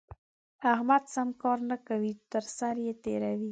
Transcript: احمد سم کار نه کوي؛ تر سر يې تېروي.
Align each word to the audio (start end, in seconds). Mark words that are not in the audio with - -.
احمد 0.73 1.03
سم 1.13 1.29
کار 1.41 1.59
نه 1.69 1.77
کوي؛ 1.87 2.13
تر 2.31 2.43
سر 2.57 2.75
يې 2.85 2.93
تېروي. 3.03 3.49